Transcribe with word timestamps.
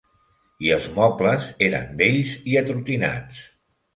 I 0.67 0.71
els 0.77 0.85
mobles 0.95 1.49
eren 1.67 1.93
vells 2.01 2.33
i 2.53 2.57
atrotinats. 2.63 3.45